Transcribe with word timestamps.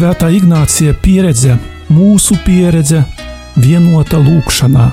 Svētā 0.00 0.30
Ignācija 0.32 0.94
pieredze, 0.96 1.58
mūsu 1.92 2.32
pieredze, 2.40 3.02
vienota 3.60 4.16
lūkšanā. 4.16 4.86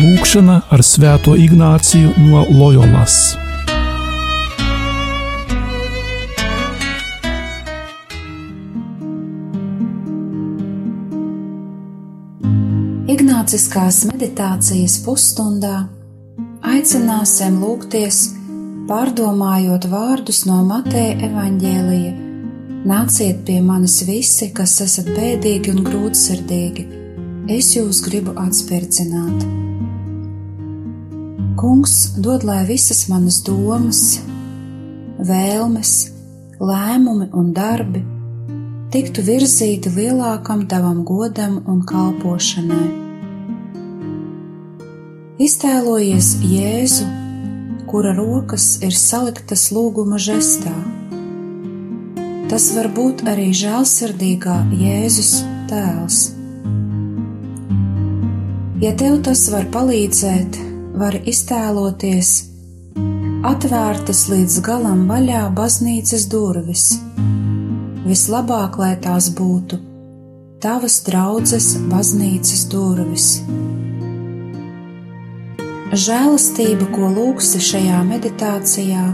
Lūkšana 0.00 0.54
ar 0.72 0.80
Svēto 0.80 1.34
Ignāciju 1.36 2.14
no 2.24 2.46
Loyolas. 2.48 3.18
Ignāciskās 13.12 14.06
meditācijas 14.08 15.02
pusstundā 15.04 15.84
aicināsim 16.64 17.60
lūgties, 17.60 18.26
pārdomājot 18.88 19.92
vārdus 19.92 20.46
no 20.48 20.64
Mateja 20.64 21.26
evaņģēlija 21.28 22.23
Nāciet 22.84 23.38
pie 23.48 23.62
manis 23.64 24.02
visi, 24.04 24.50
kas 24.52 24.74
esat 24.84 25.06
bēdīgi 25.16 25.72
un 25.72 25.86
grūtsirdīgi, 25.86 26.82
es 27.48 27.70
jūs 27.72 28.02
gribu 28.04 28.34
atspirdzināt. 28.36 29.46
Kungs 31.56 31.94
dod, 32.20 32.44
lai 32.44 32.58
visas 32.68 33.06
manas 33.08 33.38
domas, 33.46 34.02
vēlmes, 35.16 35.92
lēmumi 36.60 37.30
un 37.32 37.54
darbi 37.56 38.02
tiktu 38.92 39.24
virzīti 39.24 39.90
lielākam 39.94 40.66
tavam 40.68 41.00
godam 41.08 41.62
un 41.64 41.80
kalpošanai. 41.88 42.90
Iztēlojies 45.40 46.34
Jēzu, 46.52 47.08
kura 47.88 48.12
rokas 48.20 48.74
ir 48.84 48.92
saliktas 48.92 49.70
lūguma 49.72 50.20
žestā 50.20 50.74
Tas 52.54 52.68
var 52.70 52.86
būt 52.94 53.24
arī 53.26 53.48
žēlsirdīgā 53.50 54.52
Jēzus 54.78 55.30
tēls. 55.66 56.18
Ja 58.78 58.92
tev 58.94 59.16
tas 59.26 59.42
var 59.50 59.66
palīdzēt, 59.74 60.60
var 60.94 61.16
iztēloties 61.32 62.30
atvērtas 63.50 64.22
līdz 64.30 64.60
galam 64.70 65.02
vaļā 65.10 65.42
baznīcas 65.58 66.28
durvis. 66.30 66.86
Vislabāk, 68.06 68.78
lai 68.78 68.92
tās 69.02 69.32
būtu 69.34 69.82
tavas 70.62 71.02
draudzes 71.10 71.72
baznīcas 71.90 72.68
durvis. 72.70 73.28
Žēlastība, 76.06 76.92
ko 76.94 77.10
lūgsi 77.18 77.66
šajā 77.72 78.06
meditācijā, 78.14 79.08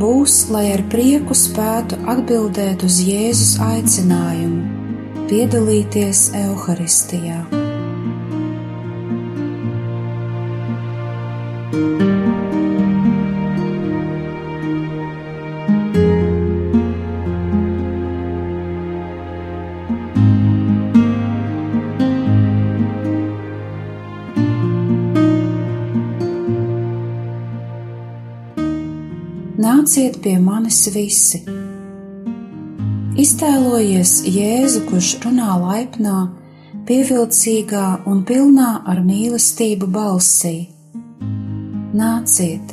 būs, 0.00 0.38
lai 0.54 0.66
ar 0.74 0.84
prieku 0.92 1.36
spētu 1.38 1.98
atbildēt 2.14 2.84
uz 2.86 3.00
Jēzus 3.04 3.58
aicinājumu, 3.64 5.26
piedalīties 5.30 6.30
Euharistijā. 6.44 7.63
Nāciet 29.84 30.14
pie 30.24 30.38
manis 30.40 30.78
visi. 30.88 31.42
Iztēlojies 33.20 34.12
Jēzu, 34.24 34.80
kurš 34.88 35.10
runā 35.20 35.58
laipnā, 35.60 36.20
pievilcīgā 36.88 37.82
un 38.08 38.22
pilnā 38.24 38.70
ar 38.88 39.02
mīlestību 39.04 39.90
balsī. 39.92 40.54
Nāciet! 42.00 42.72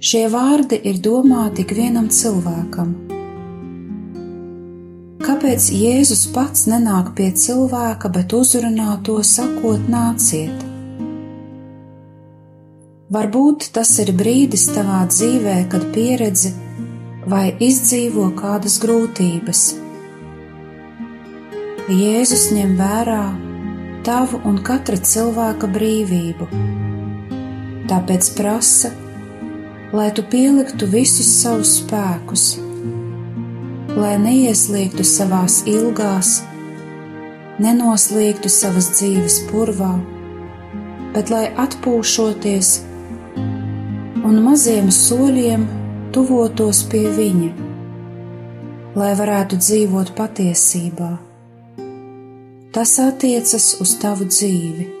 Šie 0.00 0.24
vārdi 0.32 0.80
ir 0.88 1.02
domāti 1.04 1.66
ikvienam 1.66 2.08
cilvēkam. 2.08 2.96
Kāpēc 5.20 5.68
Jēzus 5.82 6.24
pats 6.32 6.64
nenāk 6.72 7.12
pie 7.18 7.28
cilvēka, 7.44 8.08
bet 8.08 8.32
uzrunā 8.40 8.96
to 9.04 9.20
sakot: 9.20 9.84
Nāciet! 9.84 10.67
Varbūt 13.08 13.70
tas 13.72 13.88
ir 14.02 14.10
brīdis 14.12 14.66
tavā 14.68 14.98
dzīvē, 15.08 15.52
kad 15.72 15.84
pieredzi 15.94 16.50
vai 17.32 17.54
izdzīvo 17.56 18.26
kādas 18.36 18.74
grūtības. 18.82 19.60
Jēzus 21.88 22.42
ņem 22.52 22.74
vērā 22.76 23.22
tavu 24.04 24.42
un 24.44 24.58
katra 24.60 24.98
cilvēka 25.00 25.70
brīvību. 25.72 26.48
Tāpēc 27.88 28.28
prasa, 28.36 28.90
lai 29.96 30.10
tu 30.12 30.26
pieliktu 30.34 30.90
visus 30.92 31.30
savus 31.38 31.78
spēkus, 31.78 32.44
lai 33.96 34.18
neieslīgtu 34.20 35.06
savās 35.08 35.62
ilgās, 35.64 36.34
nenoslīgtu 37.56 38.52
savas 38.52 38.90
dzīves 38.98 39.38
purvā, 39.48 39.94
bet 41.16 41.32
lai 41.32 41.46
atpūšoties, 41.64 42.74
un 44.26 44.40
maziem 44.42 44.90
soļiem 44.94 45.64
tuvotos 46.14 46.82
pie 46.90 47.06
viņa, 47.14 47.50
lai 48.98 49.14
varētu 49.18 49.58
dzīvot 49.62 50.14
patiesībā. 50.18 51.10
Tas 52.74 52.98
attiecas 53.02 53.72
uz 53.82 53.96
tavu 54.02 54.28
dzīvi. 54.28 54.97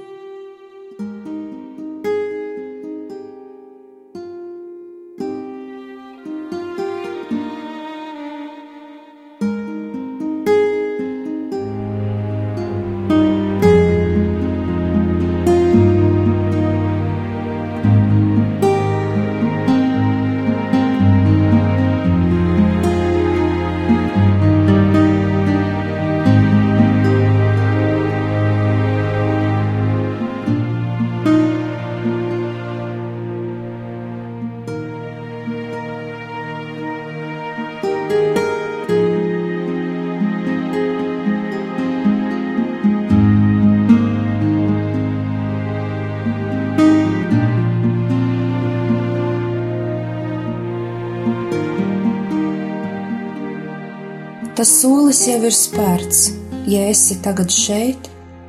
Tas 54.58 54.72
solis 54.80 55.20
jau 55.22 55.36
ir 55.46 55.54
spērts, 55.54 56.32
ja 56.66 56.88
esi 56.90 57.14
tagad 57.22 57.52
šeit 57.54 58.08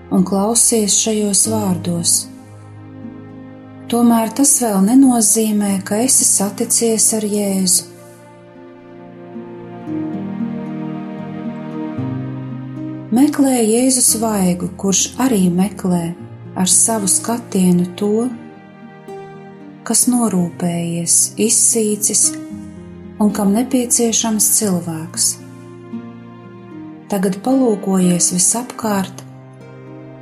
un 0.09 0.23
klausies 0.25 0.95
šajos 1.03 1.43
vārdos. 1.51 2.13
Tomēr 3.93 4.33
tas 4.39 4.55
vēl 4.63 4.79
nenozīmē, 4.87 5.75
ka 5.85 5.99
esi 6.07 6.25
saticies 6.25 7.11
ar 7.13 7.29
Jēzu. 7.29 7.98
Meklē 13.49 13.65
Jēzus 13.65 14.11
vaigu, 14.21 14.67
kurš 14.77 14.99
arī 15.17 15.47
meklē 15.49 16.11
ar 16.61 16.69
savu 16.69 17.07
skatienu 17.09 17.87
to, 17.97 18.27
kas 19.89 20.03
norūpējies, 20.05 21.15
izsīcis 21.41 22.21
un 23.17 23.31
kam 23.33 23.55
nepieciešams 23.55 24.51
cilvēks. 24.59 25.25
Tagad 27.09 27.39
palūkojies 27.47 28.29
visapkārt, 28.35 29.25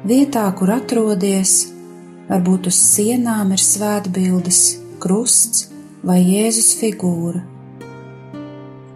vietā, 0.08 0.46
kur 0.56 0.72
atrodies, 0.78 1.58
varbūt 2.32 2.72
uz 2.72 2.80
sienām 2.80 3.52
ir 3.58 3.66
svētbildes, 3.66 4.62
krusts 5.04 5.68
vai 6.00 6.22
Jēzus 6.24 6.72
figūra. 6.80 7.44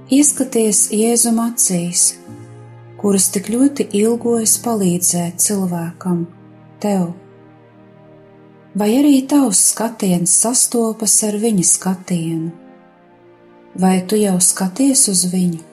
Ieskaties 0.08 0.88
Jēzum 0.96 1.44
acīs, 1.50 2.14
kuras 3.02 3.32
tik 3.34 3.50
ļoti 3.50 3.88
ilgojas 3.98 4.60
palīdzēt 4.62 5.42
cilvēkam, 5.42 6.28
tev. 6.84 7.08
Vai 8.78 8.92
arī 9.00 9.16
tavs 9.28 9.66
skatiens 9.72 10.36
sastopas 10.44 11.18
ar 11.28 11.40
viņa 11.42 11.66
skatienu? 11.68 12.52
Vai 13.82 13.98
tu 14.06 14.20
jau 14.20 14.38
skaties 14.44 15.08
uz 15.12 15.26
viņu? 15.34 15.71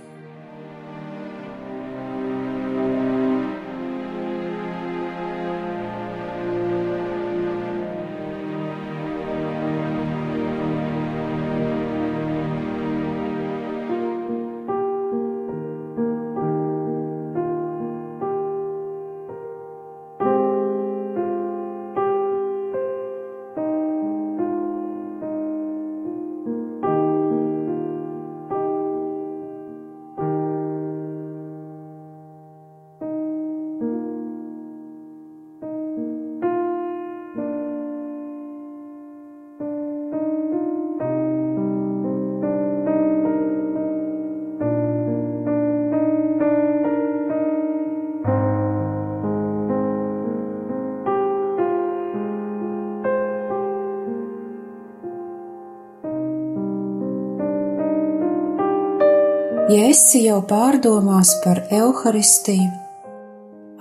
Ja 59.68 59.88
esi 59.90 60.22
jau 60.24 60.38
pārdomās 60.48 61.34
par 61.44 61.60
evaharistiju, 61.68 62.68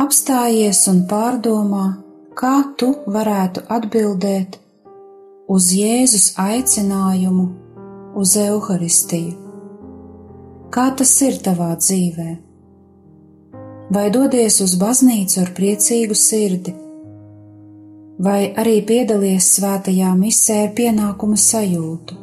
apstājies 0.04 0.82
un 0.92 1.04
pārdomā, 1.10 1.86
kā 2.38 2.56
tu 2.80 2.90
varētu 3.16 3.64
atbildēt 3.78 4.58
uz 5.48 5.70
Jēzus 5.76 6.34
aicinājumu 6.44 7.46
uz 8.20 8.36
evaharistiju. 8.42 9.38
Kā 10.74 10.90
tas 11.00 11.14
ir 11.24 11.40
tavā 11.46 11.70
dzīvē? 11.80 12.32
Vai 13.96 14.10
dodies 14.12 14.60
uz 14.66 14.76
baznīcu 14.82 15.40
ar 15.46 15.56
priecīgu 15.56 16.20
sirdi? 16.20 16.76
vai 18.18 18.52
arī 18.58 18.80
piedalies 18.86 19.52
svētajā 19.58 20.14
misē 20.18 20.62
ar 20.66 20.72
pienākumu 20.78 21.38
sajūtu, 21.38 22.18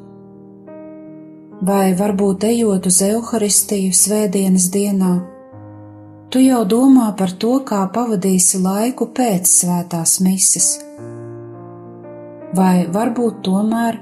vai 1.63 1.95
varbūt 1.95 2.45
ejot 2.49 2.87
uz 2.91 3.01
evaharistiju 3.05 3.93
svētdienas 3.95 4.71
dienā, 4.75 5.13
tu 6.31 6.43
jau 6.43 6.63
domā 6.67 7.13
par 7.19 7.31
to, 7.31 7.59
kā 7.69 7.85
pavadīsi 7.95 8.63
laiku 8.65 9.11
pēc 9.15 9.51
svētās 9.51 10.19
mises, 10.25 10.71
vai 12.55 12.87
varbūt 12.91 13.45
tomēr 13.47 14.01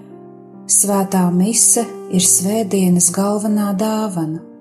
svētā 0.69 1.27
mise 1.35 1.85
ir 2.13 2.25
svētdienas 2.25 3.11
galvenā 3.15 3.73
dāvana. 3.77 4.52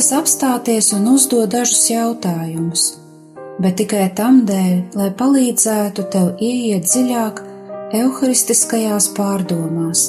Gribas 0.00 0.16
apstāties 0.16 0.94
un 0.96 1.10
uzdot 1.12 1.50
dažus 1.52 1.90
jautājumus, 1.90 2.82
bet 3.60 3.76
tikai 3.76 4.06
tam 4.16 4.46
dēļ, 4.48 4.96
lai 4.96 5.10
palīdzētu 5.12 6.06
tev 6.08 6.40
ieiet 6.40 6.86
dziļāk 6.88 7.42
evaharistiskajās 7.92 9.10
pārdomās. 9.12 10.06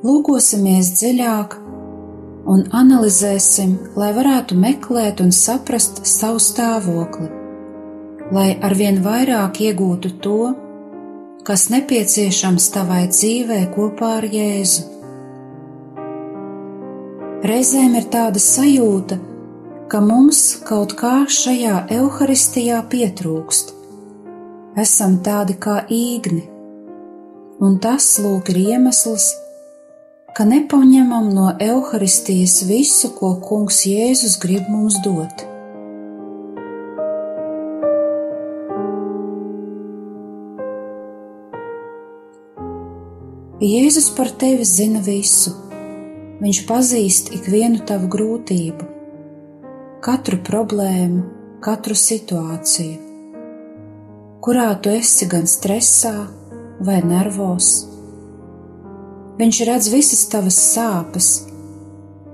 Lūkosimies 0.00 0.88
dziļāk 0.96 1.58
un 2.48 2.64
analizēsim, 2.72 3.76
lai 4.00 4.14
varētu 4.16 4.56
meklēt 4.56 5.20
un 5.20 5.28
saprast 5.28 6.00
savu 6.08 6.40
stāvokli, 6.40 7.28
lai 8.32 8.54
arvien 8.62 9.02
vairāk 9.04 9.60
iegūtu 9.68 10.16
to, 10.24 10.54
kas 11.44 11.68
nepieciešams 11.68 12.72
tavai 12.72 13.10
dzīvē 13.12 13.66
kopā 13.76 14.16
ar 14.22 14.32
Jēzu. 14.32 14.97
Reizēm 17.38 17.92
ir 17.94 18.08
tāda 18.10 18.40
sajūta, 18.42 19.14
ka 19.86 20.00
mums 20.02 20.38
kaut 20.66 20.96
kā 20.98 21.20
šajā 21.30 21.84
evaharistijā 21.94 22.80
pietrūkst. 22.90 23.68
Esam 24.82 25.20
tādi 25.22 25.54
kā 25.54 25.76
īgni, 25.86 26.42
un 27.62 27.76
tas 27.78 28.08
lūk 28.18 28.50
ir 28.50 28.58
iemesls, 28.64 29.28
ka 30.34 30.48
nepaņemam 30.50 31.28
no 31.36 31.52
evaharistijas 31.62 32.64
visu, 32.66 33.12
ko 33.14 33.36
Kungs 33.46 33.84
Jēzus 33.86 34.34
grib 34.42 34.66
mums 34.66 34.98
dot. 35.06 35.46
Jēzus 43.62 44.10
par 44.18 44.34
tevi 44.42 44.66
zina 44.66 45.06
visu 45.06 45.54
Viņš 46.38 46.58
pazīst 46.68 47.32
ikvienu 47.34 47.80
tavu 47.82 48.06
grūtību, 48.14 48.84
katru 50.06 50.36
problēmu, 50.46 51.24
katru 51.66 51.96
situāciju, 51.98 52.94
kurā 54.46 54.68
tu 54.78 54.92
esi 54.94 55.26
gan 55.26 55.50
stresā 55.50 56.14
vai 56.78 57.00
nervos. 57.02 57.72
Viņš 59.42 59.60
redz 59.66 59.90
visas 59.90 60.22
tavas 60.30 60.62
sāpes, 60.76 61.32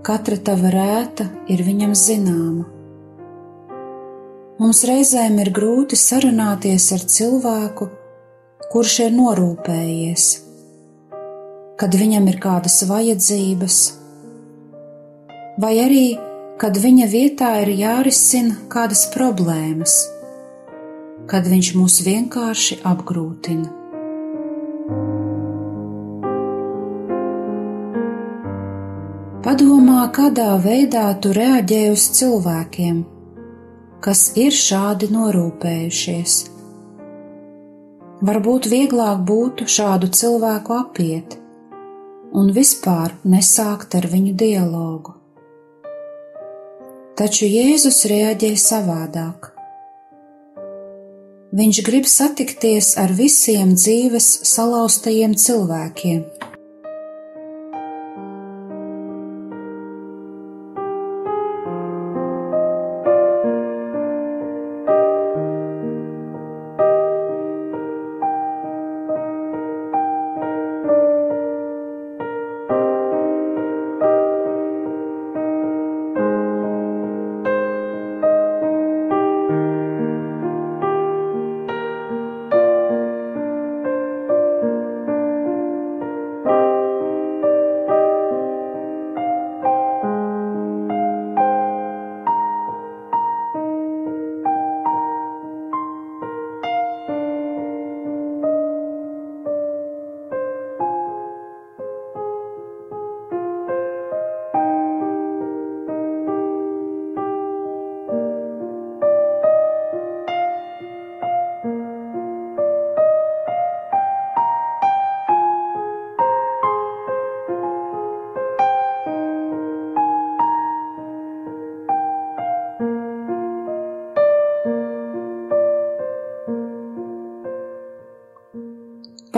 katra 0.05 0.37
tava 0.53 0.77
rēta 0.77 1.31
ir 1.49 1.65
viņam 1.65 1.97
zināma. 1.97 2.69
Mums 4.61 4.85
reizēm 4.85 5.41
ir 5.41 5.49
grūti 5.49 5.97
sarunāties 5.97 6.93
ar 6.93 7.09
cilvēku, 7.17 7.89
kurš 8.69 9.01
ir 9.09 9.17
norūpējies 9.17 10.44
kad 11.81 11.95
viņam 11.99 12.29
ir 12.31 12.39
kādas 12.43 12.83
vajadzības, 12.87 13.79
vai 15.59 15.73
arī, 15.83 16.05
kad 16.61 16.79
viņa 16.79 17.09
vietā 17.11 17.51
ir 17.65 17.73
jārisina 17.75 18.55
kādas 18.71 19.07
problēmas, 19.15 19.97
kad 21.31 21.49
viņš 21.51 21.73
mūs 21.79 21.99
vienkārši 22.07 22.79
apgrūtina. 22.87 23.81
Padomā, 29.45 30.07
kādā 30.15 30.55
veidā 30.63 31.09
tu 31.21 31.35
reaģē 31.37 31.83
uz 31.93 32.07
cilvēkiem, 32.17 33.03
kas 34.05 34.31
ir 34.41 34.55
šādi 34.57 35.11
norūpējušies. 35.13 36.37
Varbūt 38.25 38.71
vieglāk 38.73 39.21
būtu 39.29 39.67
šādu 39.69 40.09
cilvēku 40.17 40.79
apiet, 40.79 41.37
un 42.35 42.51
vispār 42.55 43.15
nesākt 43.25 43.95
ar 43.95 44.09
viņu 44.11 44.35
dialogu. 44.39 45.15
Taču 47.15 47.47
Jēzus 47.47 48.01
reaģē 48.11 48.55
savādāk. 48.59 49.53
Viņš 51.55 51.79
grib 51.87 52.09
satikties 52.11 52.97
ar 52.99 53.15
visiem 53.15 53.77
dzīves 53.79 54.27
salauztajiem 54.51 55.37
cilvēkiem, 55.39 56.25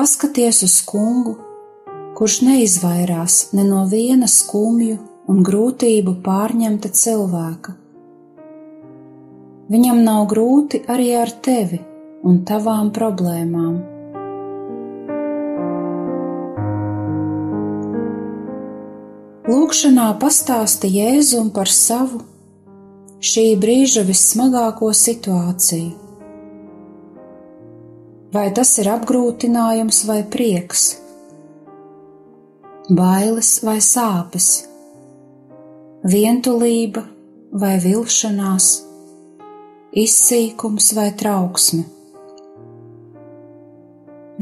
Paskaties 0.07 0.61
uz 0.63 0.75
kungu, 0.87 1.33
kurš 2.15 2.35
neizvairās 2.47 3.39
ne 3.59 3.65
no 3.67 3.81
viena 3.91 4.29
skumju 4.31 4.99
un 5.33 5.41
grūtību 5.49 6.15
pārņemta 6.29 6.93
cilvēka. 7.01 7.75
Viņam 9.75 10.05
nav 10.07 10.29
grūti 10.31 10.85
arī 10.95 11.09
ar 11.25 11.35
tevi 11.49 11.81
un 12.23 12.39
tavām 12.53 12.95
problēmām. 13.01 13.75
Lūkšanā 19.51 20.09
pastāsti 20.23 20.95
Jēzum 21.01 21.51
par 21.59 21.77
savu 21.83 22.23
šī 23.19 23.49
brīža 23.59 24.07
vissmagāko 24.07 24.95
situāciju. 24.95 26.06
Vai 28.37 28.51
tas 28.53 28.69
ir 28.83 28.89
apgrūtinājums 28.93 30.03
vai 30.05 30.19
prieks, 30.29 30.81
bailes 32.93 33.53
vai 33.65 33.77
sāpes, 33.81 34.49
vientulība 36.05 37.07
vai 37.63 37.77
vilšanās, 37.81 38.67
izsīkums 40.03 40.91
vai 40.99 41.07
trauksme, 41.23 41.87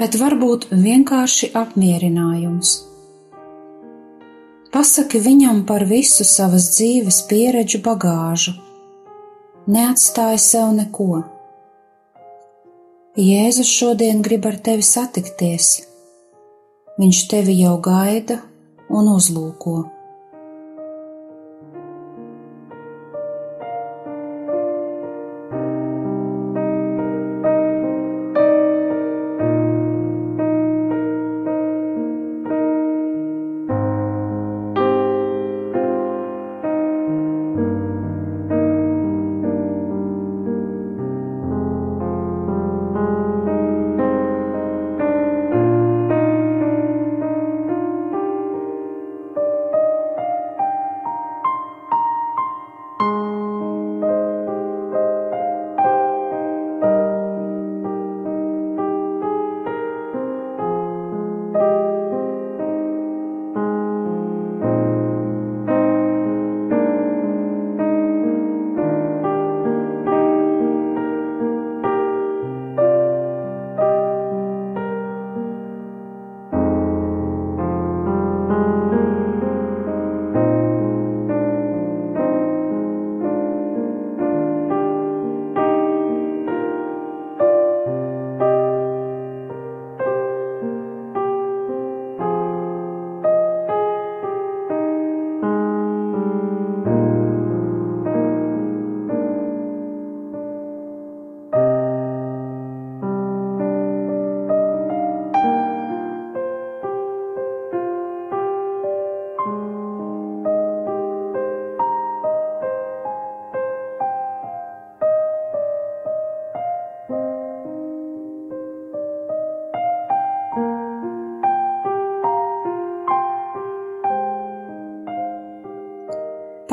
bet 0.00 0.18
varbūt 0.24 0.66
vienkārši 0.72 1.52
apmierinājums. 1.62 2.72
Pasaki 4.74 5.22
viņam 5.22 5.62
par 5.70 5.86
visu 5.86 6.26
savas 6.26 6.72
dzīves 6.74 7.20
pieredžu 7.30 7.78
bagāžu. 7.84 8.56
Neatstāj 9.70 10.40
sev 10.42 10.74
neko. 10.80 11.22
Jēzus 13.14 13.68
šodien 13.70 14.24
grib 14.26 14.42
ar 14.50 14.56
tevi 14.58 14.82
satikties. 14.82 15.84
Viņš 16.98 17.18
tevi 17.30 17.52
jau 17.60 17.76
gaida 17.78 18.40
un 18.90 19.06
uzlūko. 19.12 19.74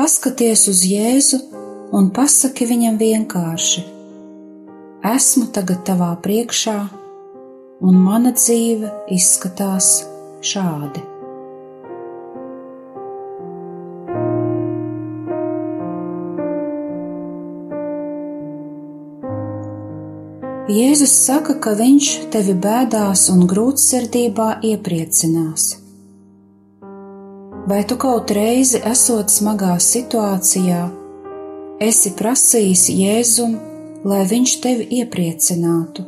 Paskaties 0.02 0.64
uz 0.66 0.80
Jēzu 0.82 1.38
un 1.94 2.08
pasaki 2.10 2.66
viņam 2.66 2.96
vienkārši: 2.98 3.82
Esmu 5.06 5.44
tagad 5.54 5.84
tavā 5.86 6.08
priekšā, 6.24 6.74
un 7.86 8.00
mana 8.02 8.32
dzīve 8.34 8.90
izskatās 9.14 9.90
šādi. 10.42 11.04
Jēzus 20.72 21.14
saka, 21.28 21.60
ka 21.62 21.76
viņš 21.78 22.10
tevi 22.34 22.56
bēdās 22.66 23.28
un 23.30 23.46
grūtsirdībā 23.54 24.50
iepriecinās. 24.72 25.81
Vai 27.66 27.84
tu 27.86 27.94
kaut 27.94 28.30
reizi 28.34 28.80
esot 28.90 29.30
smagā 29.30 29.76
situācijā, 29.78 30.80
esi 31.78 32.10
prasījis 32.18 32.88
Jēzum, 32.90 33.52
lai 34.02 34.24
viņš 34.26 34.54
tevi 34.64 34.86
iepriecinātu? 34.98 36.02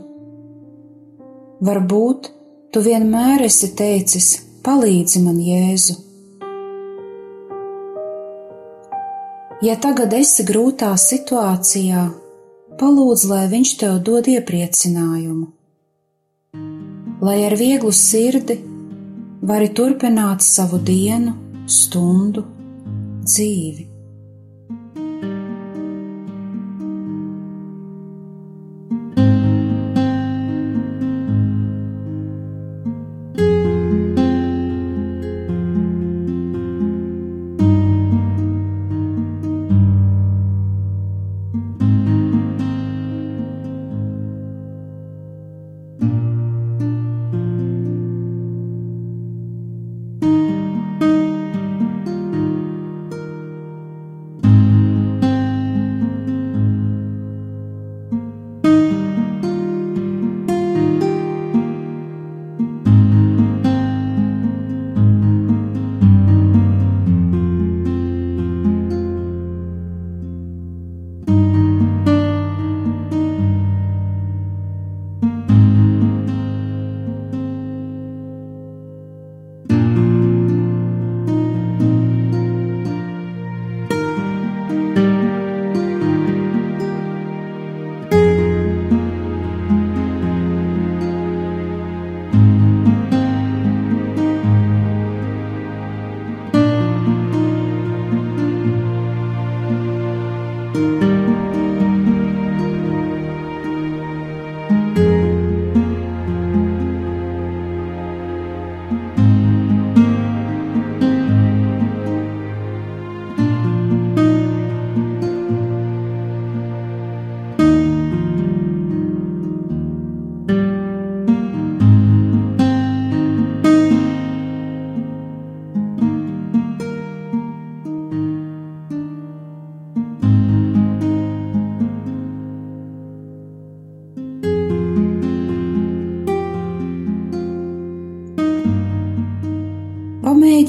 Varbūt 1.63 2.27
tu 2.75 2.83
vienmēr 2.83 3.45
esi 3.47 3.71
teicis: 3.79 4.33
Palīdzi 4.67 5.23
man, 5.23 5.39
Jēzu! 5.39 5.95
Ja 9.63 9.79
tagad 9.79 10.19
esi 10.19 10.43
grūtā 10.51 10.91
situācijā, 10.99 12.03
palūdz, 12.83 13.29
lai 13.31 13.45
viņš 13.55 13.77
tev 13.85 14.03
dod 14.03 14.27
iepriecinājumu. 14.35 15.47
Lai 17.23 17.39
ar 17.47 17.55
vieglu 17.63 17.95
sirdi 17.95 18.59
vari 19.47 19.71
turpināt 19.71 20.43
savu 20.43 20.83
dienu 20.83 21.44
stundu 21.66 22.44
dzīvi. 23.25 23.94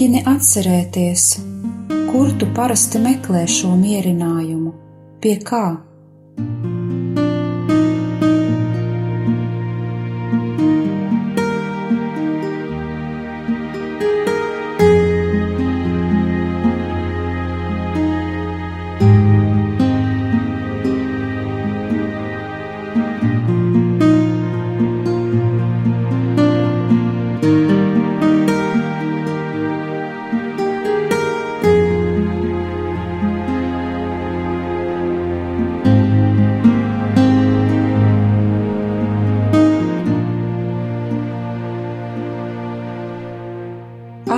Mēģini 0.06 0.22
atcerēties, 0.30 1.24
kur 2.12 2.28
tu 2.38 2.46
parasti 2.54 3.00
meklē 3.02 3.48
šo 3.50 3.72
mierinājumu, 3.74 4.74
pie 5.20 5.34
kā. 5.42 5.82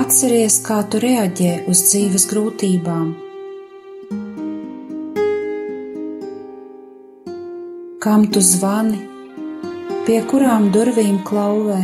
Atceries, 0.08 0.54
kā 0.64 0.76
tu 0.88 0.96
reaģē 1.02 1.50
uz 1.68 1.82
dzīves 1.84 2.22
grūtībām. 2.30 3.10
Kam 8.00 8.24
tu 8.32 8.40
zvani, 8.40 9.02
pie 10.06 10.22
kurām 10.30 10.70
durvīm 10.72 11.18
klauvē, 11.28 11.82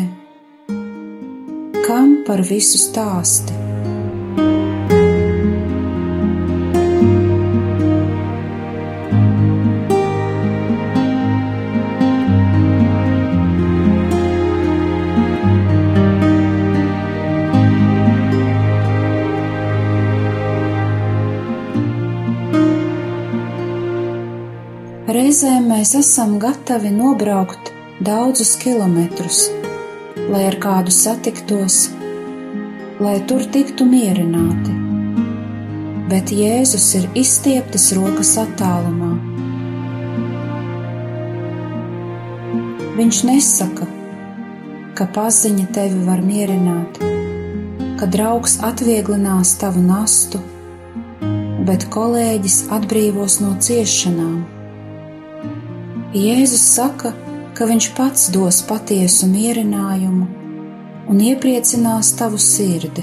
kam 1.85 2.17
par 2.25 2.41
visu 2.49 2.81
stāsti? 2.81 3.64
Reizēm 25.05 25.67
mēs 25.69 25.91
esam 25.99 26.39
gatavi 26.41 26.89
nobraukt 26.89 27.67
daudzus 28.01 28.55
kilometrus, 28.57 29.51
lai 30.33 30.47
ar 30.49 30.55
kādu 30.63 30.95
satiktos, 30.97 31.91
lai 33.05 33.19
tur 33.29 33.45
tiktu 33.53 33.85
mierināti. 33.85 34.73
Bet 36.09 36.33
Jēzus 36.33 36.87
ir 36.97 37.05
izstieptas 37.21 37.91
rokas 37.99 38.31
attālumā. 38.41 39.11
Viņš 42.97 43.21
nesaka, 43.29 43.91
ka 44.97 45.11
paziņa 45.19 45.69
tevi 45.77 46.01
var 46.09 46.25
mierināt, 46.25 46.97
ka 48.01 48.09
draugs 48.09 48.57
atvieglinās 48.73 49.53
tavu 49.61 49.85
nastu, 49.85 50.41
bet 51.69 51.91
kolēģis 51.93 52.61
atbrīvos 52.81 53.43
no 53.45 53.53
ciešanām 53.61 54.54
Jēzus 56.15 56.63
saka, 56.77 57.11
ka 57.59 57.67
Viņš 57.67 57.87
pats 57.97 58.29
dos 58.31 58.61
patiesu 58.69 59.27
mierinājumu 59.27 60.27
un 61.11 61.23
iepriecinās 61.23 62.13
tavu 62.15 62.39
sirdi. 62.39 63.03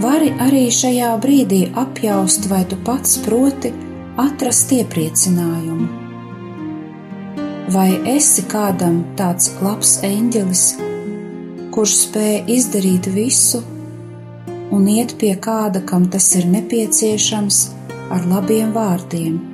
Vari 0.00 0.32
arī 0.46 0.64
šajā 0.72 1.12
brīdī 1.20 1.60
apjaust, 1.84 2.48
vai 2.48 2.62
tu 2.72 2.80
pats 2.88 3.20
proti 3.26 3.74
atrast 4.24 4.72
iepriecinājumu. 4.78 5.90
Vai 7.76 7.90
esi 8.16 8.48
kādam 8.48 9.02
tāds 9.20 9.52
labs 9.60 9.98
eņģelis, 10.08 10.66
kurš 11.76 12.00
spēj 12.06 12.42
izdarīt 12.56 13.12
visu, 13.12 13.60
un 14.74 14.86
iet 14.90 15.14
pie 15.20 15.34
kāda, 15.46 15.84
kam 15.86 16.08
tas 16.10 16.26
ir 16.38 16.48
nepieciešams, 16.50 17.64
ar 18.14 18.30
labiem 18.30 18.74
vārdiem. 18.74 19.53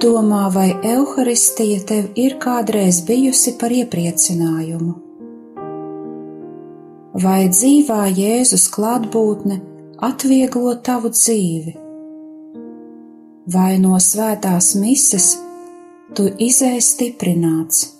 Apdomā, 0.00 0.46
vai 0.48 0.70
evaharistija 0.80 1.80
tev 1.84 2.06
ir 2.16 2.38
kādreiz 2.40 3.02
bijusi 3.04 3.52
par 3.60 3.68
iepriecinājumu? 3.76 4.94
Vai 7.20 7.42
dzīvā 7.52 8.06
Jēzus 8.08 8.64
klātbūtne 8.72 9.58
atvieglo 10.08 10.72
tavu 10.88 11.12
dzīvi? 11.12 11.76
Vai 13.52 13.76
no 13.84 14.00
svētās 14.00 14.72
mises 14.80 15.34
tu 16.16 16.30
izēj 16.48 16.80
stiprināts? 16.88 17.99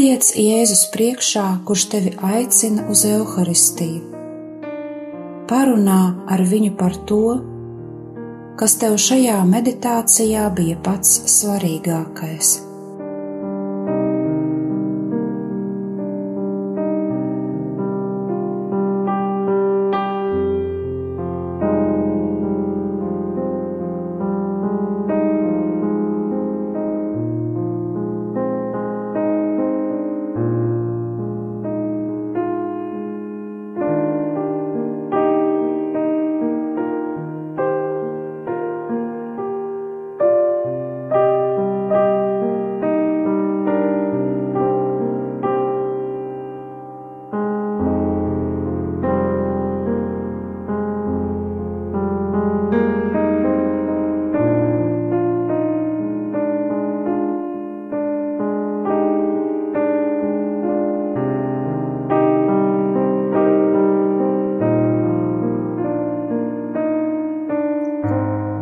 Paliec 0.00 0.30
Jēzus 0.32 0.86
priekšā, 0.94 1.42
kurš 1.68 1.82
tevi 1.92 2.10
aicina 2.24 2.86
uz 2.88 3.02
evaharistiju. 3.04 3.98
parunā 5.50 5.98
ar 6.36 6.42
viņu 6.52 6.70
par 6.78 6.96
to, 7.10 7.18
kas 8.56 8.78
tev 8.80 8.96
šajā 8.96 9.36
meditācijā 9.50 10.46
bija 10.56 10.78
pats 10.88 11.20
svarīgākais. 11.34 12.69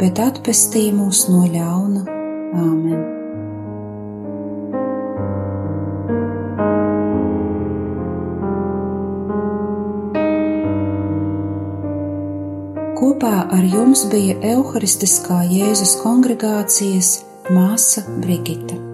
bet 0.00 0.20
atpestī 0.22 0.88
mūs 0.94 1.26
no 1.30 1.44
ļauna. 1.50 2.04
Āmen! 2.54 3.02
Kopā 12.98 13.36
ar 13.52 13.68
jums 13.68 14.06
bija 14.12 14.38
Euharistiskā 14.54 15.42
Jēzus 15.50 15.98
kongregācijas 16.02 17.14
māsa 17.52 18.06
Brigita. 18.22 18.93